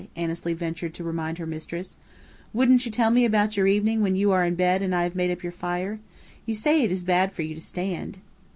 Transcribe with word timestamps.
Annesley 0.15 0.53
ventured 0.55 0.95
to 0.95 1.03
remind 1.03 1.37
her 1.37 1.45
mistress. 1.45 1.95
"Won't 2.53 2.87
you 2.87 2.91
tell 2.91 3.11
me 3.11 3.23
about 3.23 3.55
your 3.55 3.67
evening 3.67 4.01
when 4.01 4.15
you 4.15 4.31
are 4.31 4.43
in 4.43 4.55
bed 4.55 4.81
and 4.81 4.95
I 4.95 5.03
have 5.03 5.13
made 5.13 5.29
up 5.29 5.43
your 5.43 5.51
fire? 5.51 5.99
You 6.43 6.55
say 6.55 6.81
it 6.81 6.91
is 6.91 7.03
bad 7.03 7.31
for 7.33 7.43
you 7.43 7.53
to 7.53 7.61
stand." 7.61 8.17